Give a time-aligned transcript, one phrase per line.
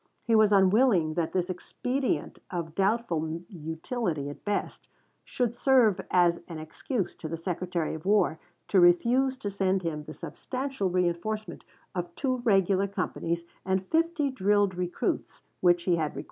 [0.23, 4.87] He was unwilling that this expedient, of doubtful utility at best,
[5.23, 10.03] should serve as an excuse to the Secretary of War to refuse to send him
[10.05, 11.61] the substantial reënforcement
[11.93, 16.19] of two regular companies and fifty drilled recruits which he had requested.